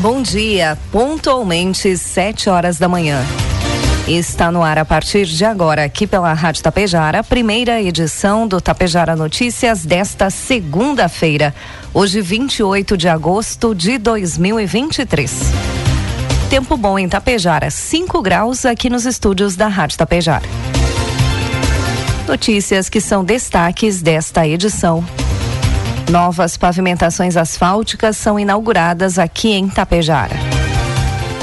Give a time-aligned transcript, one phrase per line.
[0.00, 3.20] Bom dia, pontualmente sete horas da manhã.
[4.06, 9.16] Está no ar a partir de agora, aqui pela Rádio Tapejara, primeira edição do Tapejara
[9.16, 11.52] Notícias desta segunda-feira,
[11.92, 15.32] hoje 28 de agosto de 2023.
[16.48, 20.48] Tempo bom em Tapejara, 5 graus aqui nos estúdios da Rádio Tapejara.
[22.28, 25.04] Notícias que são destaques desta edição.
[26.10, 30.36] Novas pavimentações asfálticas são inauguradas aqui em Tapejara.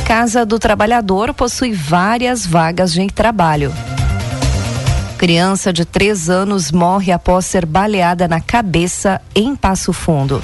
[0.07, 3.71] Casa do Trabalhador possui várias vagas de trabalho.
[5.19, 10.41] Criança de três anos morre após ser baleada na cabeça em Passo Fundo.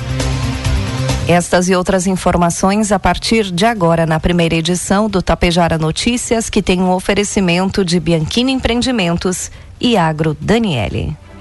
[1.27, 6.61] Estas e outras informações a partir de agora na primeira edição do Tapejara Notícias, que
[6.61, 11.17] tem um oferecimento de Bianchini Empreendimentos e Agro Daniele.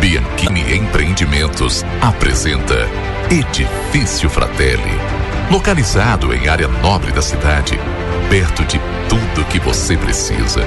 [0.00, 2.88] Bianchini Empreendimentos apresenta
[3.30, 4.98] Edifício Fratelli.
[5.50, 7.78] Localizado em área nobre da cidade,
[8.30, 10.66] perto de tudo que você precisa,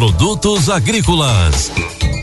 [0.00, 1.70] Produtos agrícolas.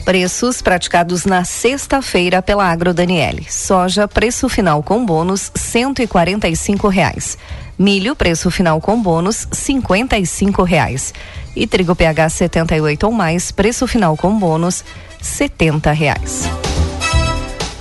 [0.04, 3.46] Preços praticados na sexta-feira pela Agro Daniele.
[3.48, 7.38] Soja, preço final com bônus, cento e quarenta e cinco reais.
[7.78, 11.14] Milho, preço final com bônus, cinquenta e cinco reais.
[11.56, 14.84] E trigo PH 78 ou mais, preço final com bônus,
[15.22, 16.50] setenta reais.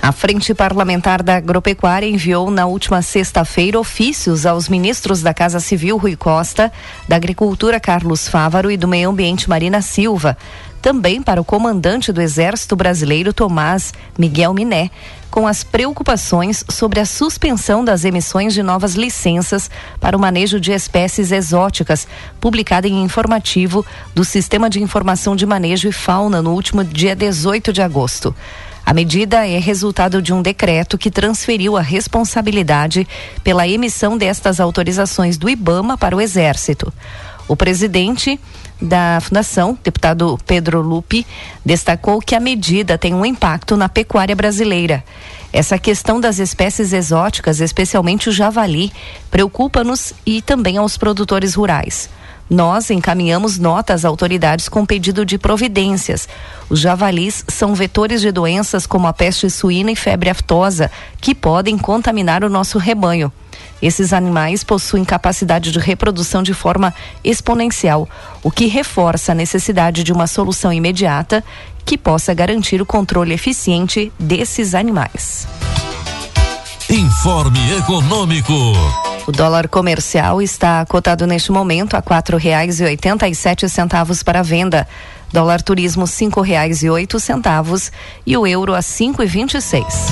[0.07, 5.97] A Frente Parlamentar da Agropecuária enviou na última sexta-feira ofícios aos ministros da Casa Civil
[5.97, 6.71] Rui Costa,
[7.09, 10.37] da Agricultura Carlos Fávaro e do Meio Ambiente Marina Silva,
[10.81, 14.89] também para o comandante do Exército Brasileiro Tomás Miguel Miné,
[15.29, 19.69] com as preocupações sobre a suspensão das emissões de novas licenças
[19.99, 22.07] para o manejo de espécies exóticas,
[22.39, 23.85] publicada em informativo
[24.15, 28.33] do Sistema de Informação de Manejo e Fauna no último dia 18 de agosto.
[28.87, 33.05] A medida é resultado de um decreto que transferiu a responsabilidade
[33.43, 36.93] pela emissão destas autorizações do IBAMA para o Exército.
[37.49, 38.39] O presidente
[38.81, 41.27] da Fundação, deputado Pedro Lupe,
[41.65, 45.03] destacou que a medida tem um impacto na pecuária brasileira.
[45.51, 48.93] Essa questão das espécies exóticas, especialmente o javali,
[49.29, 52.09] preocupa-nos e também aos produtores rurais.
[52.49, 56.29] Nós encaminhamos notas às autoridades com pedido de providências.
[56.69, 61.77] Os javalis são vetores de doenças como a peste suína e febre aftosa, que podem
[61.77, 63.31] contaminar o nosso rebanho.
[63.81, 66.93] Esses animais possuem capacidade de reprodução de forma
[67.23, 68.07] exponencial,
[68.41, 71.43] o que reforça a necessidade de uma solução imediata
[71.85, 75.47] que possa garantir o controle eficiente desses animais.
[76.89, 78.53] Informe Econômico.
[79.27, 84.23] O dólar comercial está cotado neste momento a quatro reais e oitenta e sete centavos
[84.23, 84.87] para venda.
[85.33, 87.91] Dólar turismo cinco reais e oito centavos
[88.25, 90.07] e o euro a cinco e vinte e seis.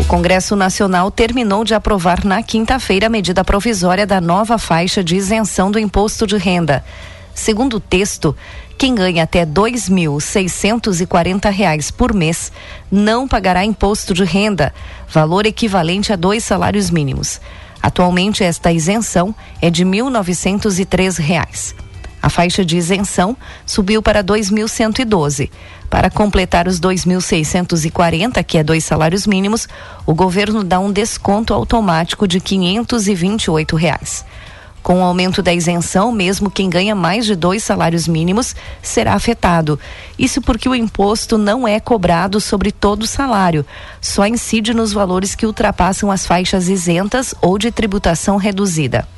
[0.00, 5.14] O Congresso Nacional terminou de aprovar na quinta-feira a medida provisória da nova faixa de
[5.14, 6.84] isenção do imposto de renda.
[7.32, 8.36] Segundo o texto,
[8.76, 12.50] quem ganha até 2.640 reais por mês
[12.90, 14.74] não pagará imposto de renda,
[15.08, 17.40] valor equivalente a dois salários mínimos.
[17.86, 21.72] Atualmente, esta isenção é de 1.903 reais.
[22.20, 25.48] A faixa de isenção subiu para 2.112.
[25.88, 29.68] Para completar os 2.640, que é dois salários mínimos,
[30.04, 34.24] o governo dá um desconto automático de 528 reais.
[34.86, 39.80] Com o aumento da isenção, mesmo quem ganha mais de dois salários mínimos será afetado.
[40.16, 43.66] Isso porque o imposto não é cobrado sobre todo o salário,
[44.00, 49.08] só incide nos valores que ultrapassam as faixas isentas ou de tributação reduzida.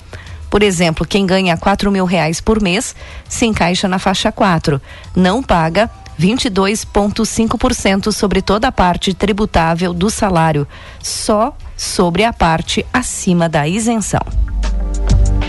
[0.49, 2.97] Por exemplo, quem ganha quatro mil reais por mês
[3.29, 4.81] se encaixa na faixa 4,
[5.15, 10.67] não paga 22,5% sobre toda a parte tributável do salário,
[11.03, 14.23] só sobre a parte acima da isenção.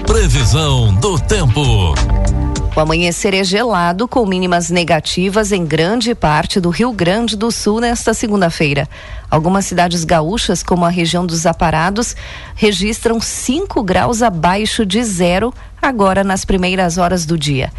[0.09, 1.93] Previsão do tempo.
[2.75, 7.79] O amanhecer é gelado, com mínimas negativas em grande parte do Rio Grande do Sul
[7.79, 8.89] nesta segunda-feira.
[9.29, 12.15] Algumas cidades gaúchas, como a região dos Aparados,
[12.55, 17.71] registram 5 graus abaixo de zero agora nas primeiras horas do dia.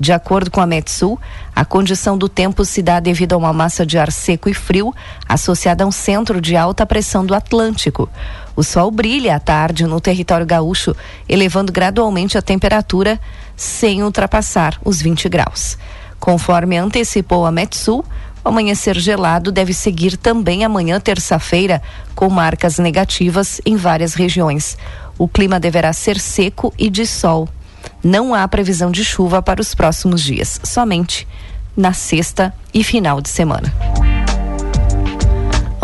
[0.00, 1.20] De acordo com a Metsul,
[1.54, 4.92] a condição do tempo se dá devido a uma massa de ar seco e frio
[5.28, 8.08] associada a um centro de alta pressão do Atlântico.
[8.56, 10.94] O sol brilha à tarde no território gaúcho,
[11.28, 13.20] elevando gradualmente a temperatura
[13.56, 15.76] sem ultrapassar os 20 graus.
[16.20, 18.04] Conforme antecipou a Metsul,
[18.44, 21.82] o amanhecer gelado deve seguir também amanhã, terça-feira,
[22.14, 24.76] com marcas negativas em várias regiões.
[25.18, 27.48] O clima deverá ser seco e de sol.
[28.02, 31.26] Não há previsão de chuva para os próximos dias, somente
[31.76, 33.72] na sexta e final de semana.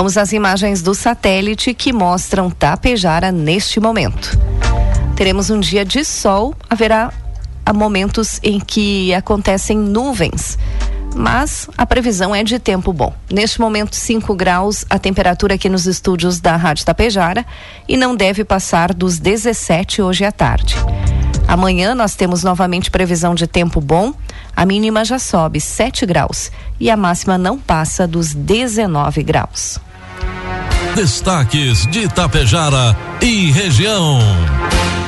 [0.00, 4.30] Vamos às imagens do satélite que mostram Tapejara neste momento.
[5.14, 7.12] Teremos um dia de sol, haverá
[7.74, 10.58] momentos em que acontecem nuvens,
[11.14, 13.12] mas a previsão é de tempo bom.
[13.30, 17.44] Neste momento, 5 graus a temperatura aqui nos estúdios da Rádio Tapejara
[17.86, 20.76] e não deve passar dos 17 hoje à tarde.
[21.46, 24.14] Amanhã nós temos novamente previsão de tempo bom.
[24.56, 26.50] A mínima já sobe 7 graus
[26.80, 29.78] e a máxima não passa dos 19 graus.
[30.94, 34.18] Destaques de Itapejara e região.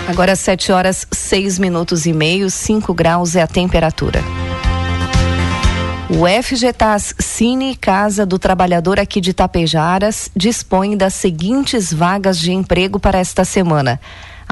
[0.08, 4.22] Agora 7 horas 6 minutos e meio, 5 graus é a temperatura.
[6.08, 13.00] O FGTAS Cine Casa do Trabalhador aqui de Tapejaras dispõe das seguintes vagas de emprego
[13.00, 14.00] para esta semana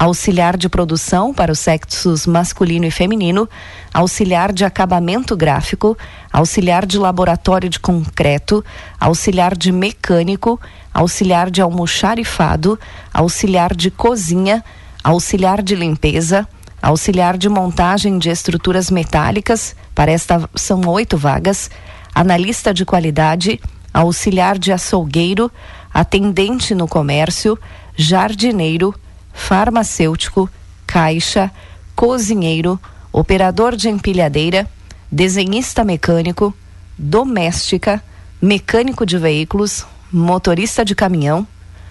[0.01, 3.47] auxiliar de produção para os sexos masculino e feminino,
[3.93, 5.95] auxiliar de acabamento gráfico,
[6.33, 8.65] auxiliar de laboratório de concreto,
[8.99, 10.59] auxiliar de mecânico,
[10.95, 12.81] auxiliar de almoxarifado,
[13.13, 14.65] auxiliar de cozinha,
[15.05, 16.49] auxiliar de limpeza,
[16.81, 21.71] auxiliar de montagem de estruturas metálicas, para esta são oito vagas,
[22.15, 23.61] analista de qualidade,
[23.93, 25.53] auxiliar de açougueiro,
[25.93, 27.59] atendente no comércio,
[27.95, 28.95] jardineiro,
[29.33, 30.49] farmacêutico,
[30.87, 31.51] caixa,
[31.95, 32.81] cozinheiro,
[33.13, 34.69] operador de empilhadeira,
[35.11, 36.55] desenhista mecânico,
[36.97, 38.03] doméstica,
[38.41, 41.47] mecânico de veículos, motorista de caminhão,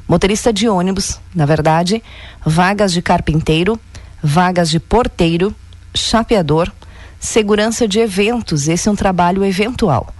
[0.07, 2.03] motorista de ônibus, na verdade,
[2.45, 3.79] vagas de carpinteiro,
[4.21, 5.53] vagas de porteiro,
[5.93, 6.71] chapeador,
[7.19, 10.13] segurança de eventos, esse é um trabalho eventual,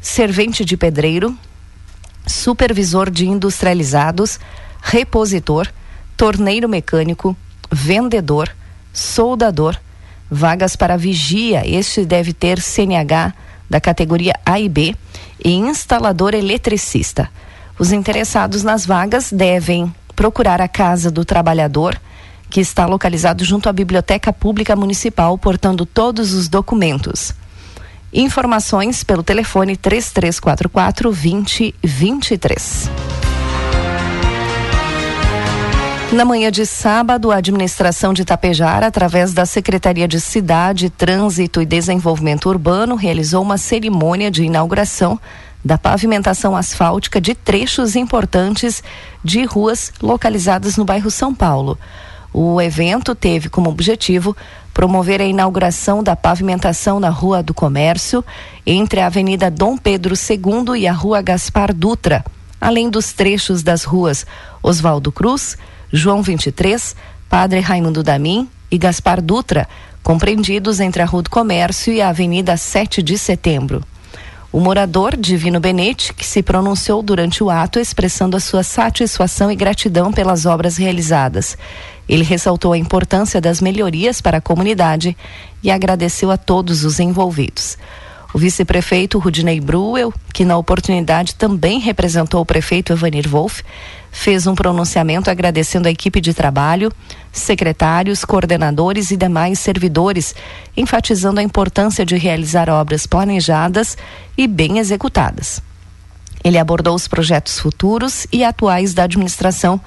[0.00, 1.36] servente de pedreiro,
[2.26, 4.38] supervisor de industrializados,
[4.80, 5.68] repositor,
[6.18, 7.36] torneiro mecânico,
[7.70, 8.50] vendedor,
[8.92, 9.76] soldador,
[10.28, 13.32] vagas para vigia, este deve ter CNH
[13.70, 14.96] da categoria A e B,
[15.42, 17.30] e instalador eletricista.
[17.78, 21.98] Os interessados nas vagas devem procurar a Casa do Trabalhador,
[22.50, 27.32] que está localizado junto à Biblioteca Pública Municipal, portando todos os documentos.
[28.12, 33.17] Informações pelo telefone 3344 2023.
[36.10, 41.66] Na manhã de sábado, a administração de Itapejara, através da Secretaria de Cidade, Trânsito e
[41.66, 45.20] Desenvolvimento Urbano, realizou uma cerimônia de inauguração
[45.62, 48.82] da pavimentação asfáltica de trechos importantes
[49.22, 51.78] de ruas localizadas no bairro São Paulo.
[52.32, 54.34] O evento teve como objetivo
[54.72, 58.24] promover a inauguração da pavimentação na Rua do Comércio,
[58.64, 62.24] entre a Avenida Dom Pedro II e a Rua Gaspar Dutra,
[62.58, 64.26] além dos trechos das ruas
[64.62, 65.58] Oswaldo Cruz,
[65.92, 66.94] João 23,
[67.28, 69.66] Padre Raimundo Damin e Gaspar Dutra,
[70.02, 73.82] compreendidos entre a Rua do Comércio e a Avenida 7 de Setembro.
[74.52, 79.56] O morador Divino Benete, que se pronunciou durante o ato expressando a sua satisfação e
[79.56, 81.56] gratidão pelas obras realizadas.
[82.08, 85.16] Ele ressaltou a importância das melhorias para a comunidade
[85.62, 87.78] e agradeceu a todos os envolvidos.
[88.32, 93.62] O vice-prefeito Rudinei Bruel, que na oportunidade também representou o prefeito Evanir Wolff,
[94.10, 96.92] fez um pronunciamento agradecendo a equipe de trabalho,
[97.32, 100.34] secretários, coordenadores e demais servidores,
[100.76, 103.96] enfatizando a importância de realizar obras planejadas
[104.36, 105.62] e bem executadas.
[106.42, 109.80] Ele abordou os projetos futuros e atuais da administração,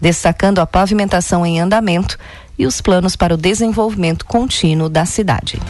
[0.00, 2.18] destacando a pavimentação em andamento
[2.58, 5.60] e os planos para o desenvolvimento contínuo da cidade.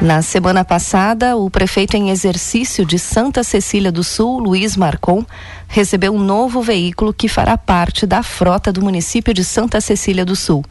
[0.00, 5.26] Na semana passada, o prefeito em exercício de Santa Cecília do Sul, Luiz Marcon,
[5.66, 10.36] recebeu um novo veículo que fará parte da frota do município de Santa Cecília do
[10.36, 10.64] Sul.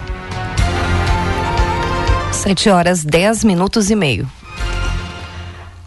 [2.32, 4.26] 7 horas 10 minutos e meio.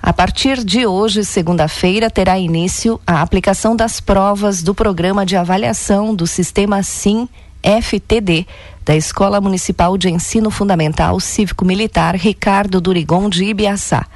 [0.03, 6.15] A partir de hoje, segunda-feira, terá início a aplicação das provas do programa de avaliação
[6.15, 7.29] do sistema SIM
[7.61, 8.47] FTD
[8.83, 14.07] da Escola Municipal de Ensino Fundamental Cívico-Militar Ricardo Durigon de Ibiaçá.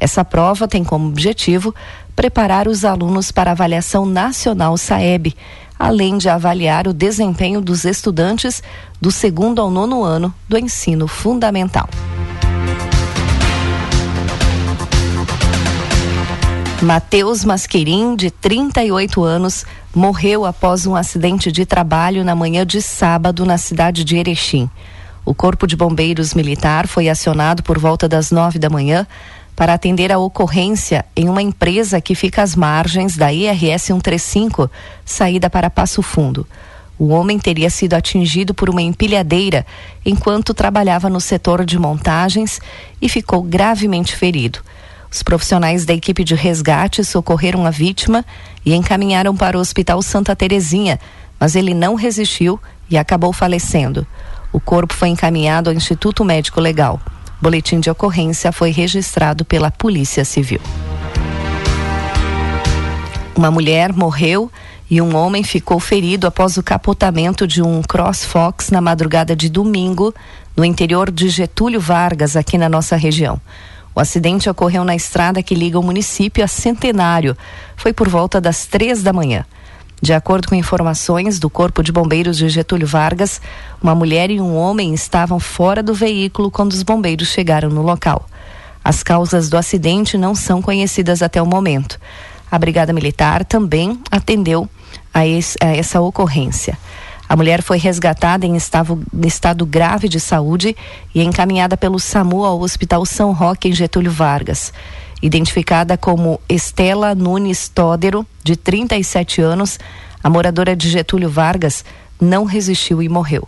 [0.00, 1.72] Essa prova tem como objetivo
[2.16, 5.36] preparar os alunos para a avaliação nacional SAEB,
[5.78, 8.60] além de avaliar o desempenho dos estudantes
[9.00, 11.88] do segundo ao nono ano do ensino fundamental.
[16.80, 23.44] Matheus Masquerim, de 38 anos, morreu após um acidente de trabalho na manhã de sábado
[23.44, 24.70] na cidade de Erechim.
[25.24, 29.08] O Corpo de Bombeiros Militar foi acionado por volta das nove da manhã
[29.56, 34.70] para atender a ocorrência em uma empresa que fica às margens da IRS 135,
[35.04, 36.46] saída para Passo Fundo.
[36.96, 39.66] O homem teria sido atingido por uma empilhadeira
[40.06, 42.60] enquanto trabalhava no setor de montagens
[43.02, 44.60] e ficou gravemente ferido.
[45.10, 48.24] Os profissionais da equipe de resgate socorreram a vítima
[48.64, 51.00] e encaminharam para o Hospital Santa Terezinha,
[51.40, 52.60] mas ele não resistiu
[52.90, 54.06] e acabou falecendo.
[54.52, 57.00] O corpo foi encaminhado ao Instituto Médico Legal.
[57.40, 60.60] Boletim de ocorrência foi registrado pela Polícia Civil.
[63.36, 64.50] Uma mulher morreu
[64.90, 70.14] e um homem ficou ferido após o capotamento de um CrossFox na madrugada de domingo
[70.56, 73.40] no interior de Getúlio Vargas, aqui na nossa região.
[73.98, 77.36] O acidente ocorreu na estrada que liga o município a Centenário.
[77.76, 79.44] Foi por volta das três da manhã.
[80.00, 83.40] De acordo com informações do Corpo de Bombeiros de Getúlio Vargas,
[83.82, 88.24] uma mulher e um homem estavam fora do veículo quando os bombeiros chegaram no local.
[88.84, 91.98] As causas do acidente não são conhecidas até o momento.
[92.48, 94.68] A Brigada Militar também atendeu
[95.12, 96.78] a, esse, a essa ocorrência.
[97.28, 100.74] A mulher foi resgatada em estado, estado grave de saúde
[101.14, 104.72] e encaminhada pelo SAMU ao Hospital São Roque, em Getúlio Vargas.
[105.20, 109.78] Identificada como Estela Nunes Tódero, de 37 anos,
[110.22, 111.84] a moradora de Getúlio Vargas
[112.20, 113.46] não resistiu e morreu.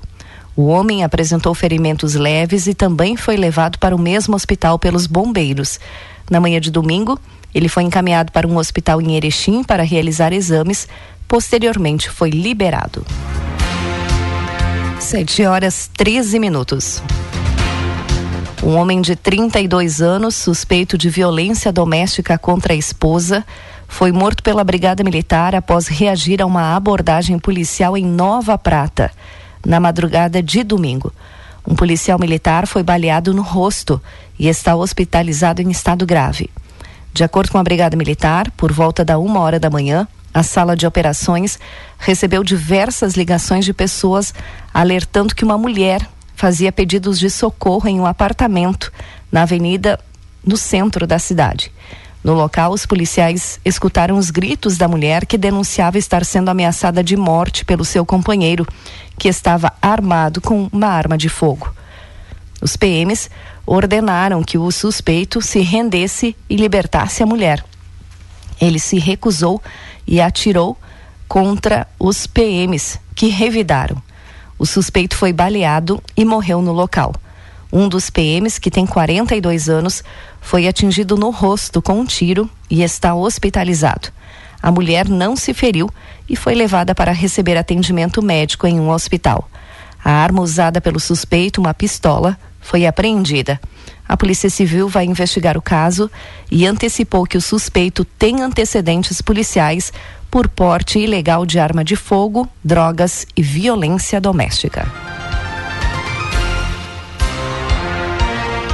[0.54, 5.80] O homem apresentou ferimentos leves e também foi levado para o mesmo hospital pelos bombeiros.
[6.28, 7.18] Na manhã de domingo,
[7.54, 10.86] ele foi encaminhado para um hospital em Erechim para realizar exames.
[11.26, 13.06] Posteriormente, foi liberado.
[15.00, 17.02] 7 horas 13 minutos.
[18.62, 23.44] Um homem de 32 anos, suspeito de violência doméstica contra a esposa,
[23.88, 29.10] foi morto pela Brigada Militar após reagir a uma abordagem policial em Nova Prata,
[29.64, 31.10] na madrugada de domingo.
[31.66, 34.00] Um policial militar foi baleado no rosto
[34.38, 36.50] e está hospitalizado em estado grave.
[37.12, 40.76] De acordo com a Brigada Militar, por volta da uma hora da manhã, a sala
[40.76, 41.58] de operações
[41.98, 44.32] recebeu diversas ligações de pessoas
[44.72, 48.92] alertando que uma mulher fazia pedidos de socorro em um apartamento
[49.30, 49.98] na avenida
[50.44, 51.72] no centro da cidade.
[52.22, 57.16] No local, os policiais escutaram os gritos da mulher que denunciava estar sendo ameaçada de
[57.16, 58.66] morte pelo seu companheiro,
[59.18, 61.74] que estava armado com uma arma de fogo.
[62.60, 63.30] Os PMs
[63.66, 67.64] ordenaram que o suspeito se rendesse e libertasse a mulher.
[68.60, 69.62] Ele se recusou
[70.06, 70.76] e atirou
[71.28, 74.02] contra os PMs, que revidaram.
[74.58, 77.14] O suspeito foi baleado e morreu no local.
[77.72, 80.02] Um dos PMs, que tem 42 anos,
[80.40, 84.08] foi atingido no rosto com um tiro e está hospitalizado.
[84.62, 85.88] A mulher não se feriu
[86.28, 89.48] e foi levada para receber atendimento médico em um hospital.
[90.04, 93.60] A arma usada pelo suspeito, uma pistola, foi apreendida.
[94.10, 96.10] A Polícia Civil vai investigar o caso
[96.50, 99.92] e antecipou que o suspeito tem antecedentes policiais
[100.28, 104.84] por porte ilegal de arma de fogo, drogas e violência doméstica.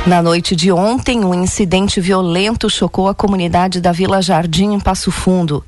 [0.06, 5.10] Na noite de ontem, um incidente violento chocou a comunidade da Vila Jardim, em Passo
[5.10, 5.62] Fundo.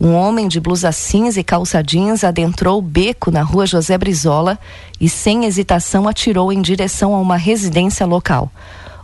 [0.00, 4.58] Um homem de blusa cinza e calça jeans adentrou o beco na rua José Brizola
[4.98, 8.50] e, sem hesitação, atirou em direção a uma residência local.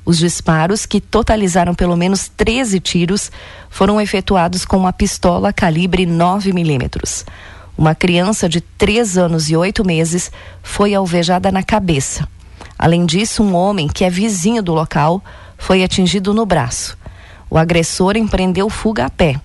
[0.06, 3.32] Os disparos, que totalizaram pelo menos 13 tiros,
[3.68, 7.24] foram efetuados com uma pistola calibre 9 milímetros.
[7.76, 10.30] Uma criança de 3 anos e 8 meses
[10.62, 12.26] foi alvejada na cabeça.
[12.78, 15.20] Além disso, um homem que é vizinho do local
[15.58, 16.96] foi atingido no braço.
[17.50, 19.40] O agressor empreendeu fuga a pé.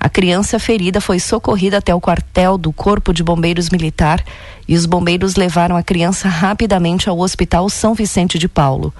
[0.00, 4.24] A criança ferida foi socorrida até o quartel do Corpo de Bombeiros Militar
[4.66, 8.94] e os bombeiros levaram a criança rapidamente ao Hospital São Vicente de Paulo.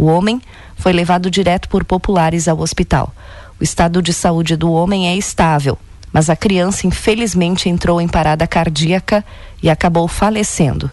[0.00, 0.40] O homem
[0.76, 3.12] foi levado direto por populares ao hospital.
[3.60, 5.76] O estado de saúde do homem é estável,
[6.10, 9.22] mas a criança infelizmente entrou em parada cardíaca
[9.62, 10.90] e acabou falecendo.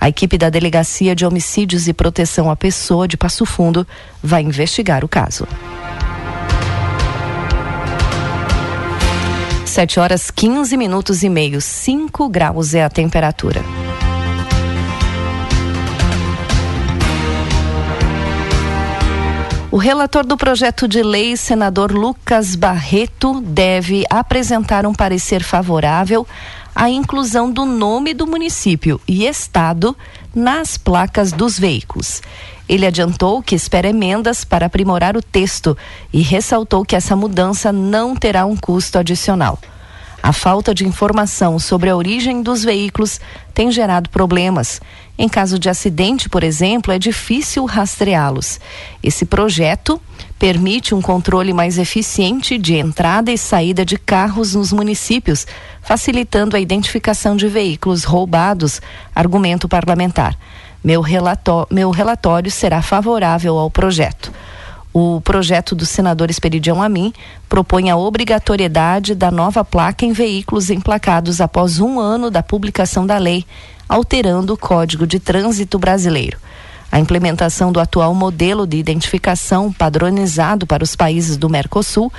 [0.00, 3.86] A equipe da Delegacia de Homicídios e Proteção à Pessoa de Passo Fundo
[4.22, 5.46] vai investigar o caso.
[9.66, 13.62] 7 horas 15 minutos e meio, 5 graus é a temperatura.
[19.78, 26.26] O relator do projeto de lei, senador Lucas Barreto, deve apresentar um parecer favorável
[26.74, 29.96] à inclusão do nome do município e estado
[30.34, 32.20] nas placas dos veículos.
[32.68, 35.78] Ele adiantou que espera emendas para aprimorar o texto
[36.12, 39.60] e ressaltou que essa mudança não terá um custo adicional.
[40.22, 43.20] A falta de informação sobre a origem dos veículos
[43.54, 44.80] tem gerado problemas.
[45.16, 48.60] Em caso de acidente, por exemplo, é difícil rastreá-los.
[49.02, 50.00] Esse projeto
[50.38, 55.46] permite um controle mais eficiente de entrada e saída de carros nos municípios,
[55.82, 58.80] facilitando a identificação de veículos roubados,
[59.14, 60.36] argumento parlamentar.
[60.82, 61.02] Meu,
[61.70, 64.32] meu relatório será favorável ao projeto.
[64.92, 67.12] O projeto do senador Esperidião Amin
[67.48, 73.18] propõe a obrigatoriedade da nova placa em veículos emplacados após um ano da publicação da
[73.18, 73.44] lei,
[73.88, 76.38] alterando o Código de Trânsito Brasileiro.
[76.90, 82.10] A implementação do atual modelo de identificação padronizado para os países do Mercosul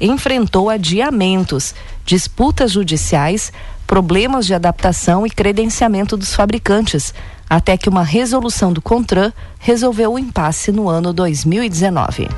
[0.00, 1.74] enfrentou adiamentos,
[2.04, 3.52] disputas judiciais,
[3.86, 7.14] problemas de adaptação e credenciamento dos fabricantes,
[7.48, 12.28] até que uma resolução do CONTRAN resolveu o impasse no ano 2019.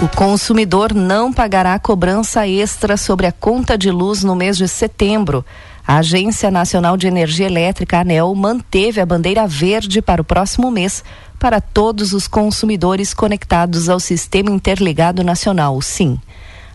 [0.00, 5.44] O consumidor não pagará cobrança extra sobre a conta de luz no mês de setembro.
[5.84, 11.02] A Agência Nacional de Energia Elétrica, ANEL, manteve a bandeira verde para o próximo mês
[11.36, 16.20] para todos os consumidores conectados ao Sistema Interligado Nacional, SIM.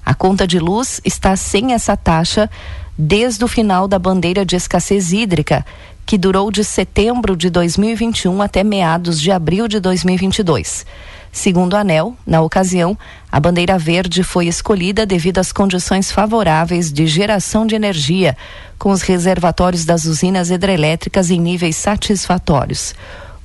[0.06, 2.50] A conta de luz está sem essa taxa
[2.98, 5.66] desde o final da bandeira de escassez hídrica,
[6.06, 10.86] que durou de setembro de 2021 até meados de abril de 2022.
[11.32, 12.96] Segundo a ANEL, na ocasião,
[13.32, 18.38] a bandeira verde foi escolhida devido às condições favoráveis de geração de energia,
[18.78, 22.94] com os reservatórios das usinas hidrelétricas em níveis satisfatórios.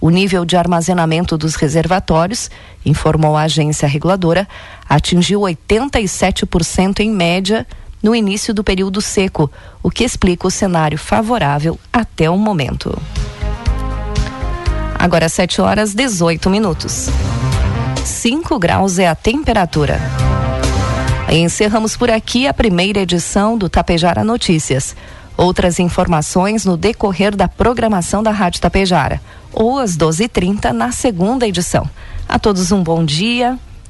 [0.01, 2.51] O nível de armazenamento dos reservatórios,
[2.85, 4.47] informou a agência reguladora,
[4.87, 7.67] atingiu 87% em média
[8.03, 9.51] no início do período seco,
[9.83, 12.97] o que explica o cenário favorável até o momento.
[14.99, 17.09] Agora 7 horas 18 minutos.
[18.05, 20.01] 5 graus é a temperatura.
[21.31, 24.97] Encerramos por aqui a primeira edição do Tapejara Notícias.
[25.37, 29.21] Outras informações no decorrer da programação da Rádio Tapejara,
[29.53, 31.89] ou às 12h30 na segunda edição.
[32.29, 33.59] A todos um bom dia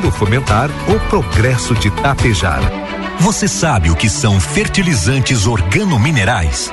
[0.00, 2.70] buscando fomentar o progresso de Tapejara.
[3.20, 6.72] Você sabe o que são fertilizantes organominerais?